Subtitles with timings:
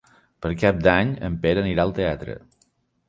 [0.45, 2.39] Per Cap d'Any en Pere anirà al teatre.